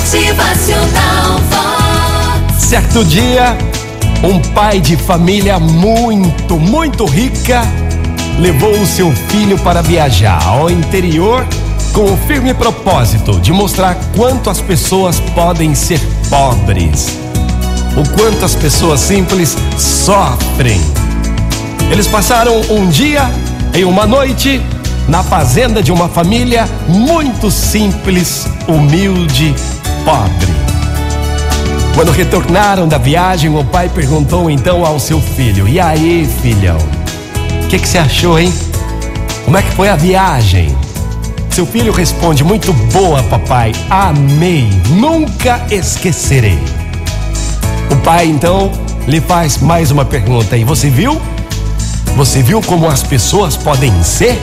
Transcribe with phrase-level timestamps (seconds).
[0.00, 2.64] Motivacional Vox.
[2.64, 3.56] Certo dia,
[4.24, 7.60] um pai de família muito, muito rica
[8.38, 11.46] levou o seu filho para viajar ao interior
[11.92, 17.18] com o firme propósito de mostrar quanto as pessoas podem ser pobres,
[17.94, 20.80] o quanto as pessoas simples sofrem.
[21.90, 23.30] Eles passaram um dia
[23.74, 24.62] e uma noite
[25.06, 29.54] na fazenda de uma família muito simples, humilde,
[30.04, 30.60] pobre.
[31.94, 36.78] Quando retornaram da viagem, o pai perguntou então ao seu filho: E aí, filhão?
[37.64, 38.52] O que, que você achou, hein?
[39.44, 40.74] Como é que foi a viagem?
[41.50, 43.72] Seu filho responde: Muito boa, papai.
[43.90, 44.68] Amei.
[44.88, 46.58] Nunca esquecerei.
[47.90, 48.70] O pai então
[49.06, 51.20] lhe faz mais uma pergunta: E você viu?
[52.16, 54.40] Você viu como as pessoas podem ser?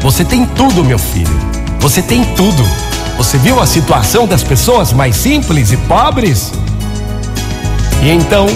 [0.00, 1.38] Você tem tudo, meu filho.
[1.80, 2.62] Você tem tudo.
[3.16, 6.52] Você viu a situação das pessoas mais simples e pobres?
[8.02, 8.46] E então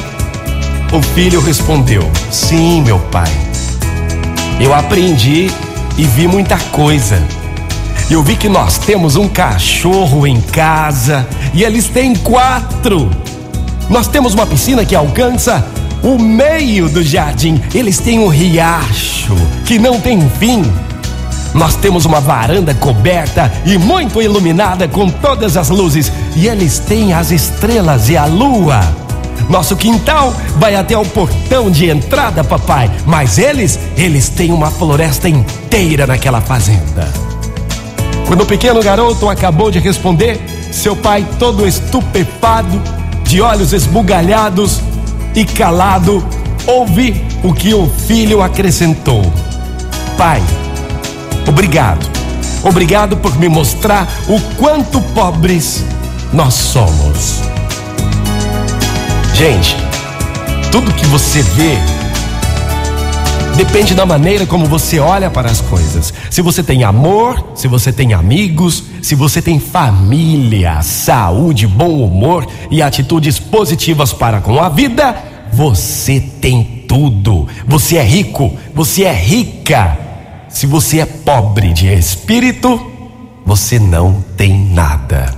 [0.93, 3.31] o filho respondeu: Sim, meu pai.
[4.61, 5.51] Eu aprendi
[5.97, 7.23] e vi muita coisa.
[8.11, 13.11] Eu vi que nós temos um cachorro em casa e eles têm quatro.
[13.89, 15.65] Nós temos uma piscina que alcança
[16.03, 17.61] o meio do jardim.
[17.73, 20.63] Eles têm um riacho que não tem fim.
[21.55, 27.13] Nós temos uma varanda coberta e muito iluminada com todas as luzes, e eles têm
[27.13, 28.81] as estrelas e a lua.
[29.49, 35.29] Nosso quintal vai até o portão de entrada, papai, mas eles, eles têm uma floresta
[35.29, 37.09] inteira naquela fazenda.
[38.27, 40.39] Quando o pequeno garoto acabou de responder,
[40.71, 42.81] seu pai, todo estupefado,
[43.25, 44.81] de olhos esbugalhados
[45.35, 46.23] e calado,
[46.67, 49.23] ouve o que o filho acrescentou:
[50.19, 50.43] Pai,
[51.49, 52.07] Obrigado.
[52.63, 55.83] Obrigado por me mostrar o quanto pobres
[56.33, 57.41] nós somos.
[59.35, 59.77] Gente,
[60.71, 61.79] tudo que você vê
[63.57, 66.13] depende da maneira como você olha para as coisas.
[66.31, 72.47] Se você tem amor, se você tem amigos, se você tem família, saúde, bom humor
[72.71, 75.17] e atitudes positivas para com a vida,
[75.53, 77.49] você tem tudo.
[77.67, 80.08] Você é rico, você é rica.
[80.49, 82.81] Se você é pobre de espírito,
[83.45, 85.37] você não tem nada.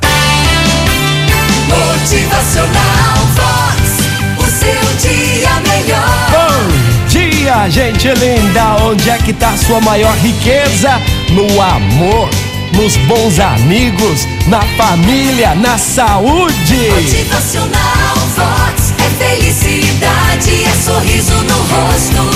[1.69, 4.38] Motivacional Vox.
[4.38, 6.31] O seu dia melhor.
[6.31, 8.76] Bom dia, gente linda!
[8.84, 10.91] Onde é que a sua maior riqueza?
[11.31, 12.31] No amor,
[12.72, 16.88] nos bons amigos, na família, na saúde.
[16.88, 18.94] Motivacional Vox.
[18.99, 22.29] É felicidade, é sorriso no rosto,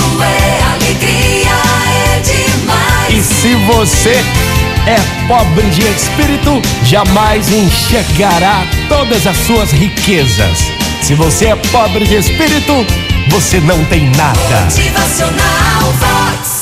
[3.45, 4.15] se você
[4.87, 10.71] é pobre de espírito, jamais enxergará todas as suas riquezas.
[11.03, 12.73] Se você é pobre de espírito,
[13.27, 14.61] você não tem nada.
[14.63, 16.54] Motivacional Vox.